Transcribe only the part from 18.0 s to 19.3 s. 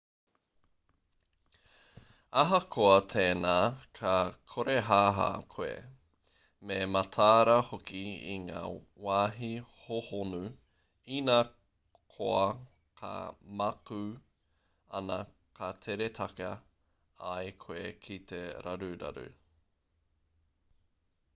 ki te raruraru